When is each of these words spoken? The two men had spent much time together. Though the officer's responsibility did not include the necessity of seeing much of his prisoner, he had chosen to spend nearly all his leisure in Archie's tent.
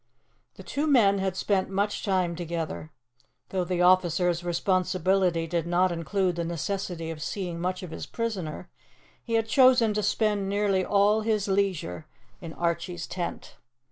The 0.55 0.63
two 0.63 0.87
men 0.87 1.19
had 1.19 1.37
spent 1.37 1.69
much 1.69 2.03
time 2.03 2.35
together. 2.35 2.91
Though 3.49 3.63
the 3.63 3.83
officer's 3.83 4.43
responsibility 4.43 5.45
did 5.45 5.67
not 5.67 5.91
include 5.91 6.37
the 6.37 6.43
necessity 6.43 7.11
of 7.11 7.21
seeing 7.21 7.59
much 7.61 7.83
of 7.83 7.91
his 7.91 8.07
prisoner, 8.07 8.71
he 9.23 9.33
had 9.35 9.47
chosen 9.47 9.93
to 9.93 10.01
spend 10.01 10.49
nearly 10.49 10.83
all 10.83 11.21
his 11.21 11.47
leisure 11.47 12.07
in 12.41 12.51
Archie's 12.53 13.05
tent. 13.05 13.57